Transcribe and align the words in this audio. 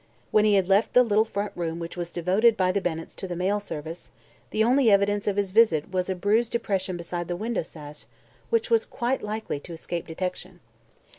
When 0.31 0.45
he 0.45 0.55
had 0.55 0.67
left 0.67 0.95
the 0.95 1.03
little 1.03 1.25
front 1.25 1.51
room 1.55 1.77
which 1.77 1.95
was 1.95 2.11
devoted 2.11 2.57
by 2.57 2.71
the 2.71 2.81
Bennetts 2.81 3.13
to 3.17 3.27
the 3.27 3.35
mail 3.35 3.59
service, 3.59 4.09
the 4.49 4.63
only 4.63 4.89
evidence 4.89 5.27
of 5.27 5.35
his 5.35 5.51
visit 5.51 5.91
was 5.91 6.09
a 6.09 6.15
bruised 6.15 6.51
depression 6.53 6.97
beside 6.97 7.27
the 7.27 7.35
window 7.35 7.61
sash 7.61 8.05
which 8.49 8.71
was 8.71 8.87
quite 8.87 9.21
likely 9.21 9.59
to 9.59 9.73
escape 9.73 10.07
detection. 10.07 10.59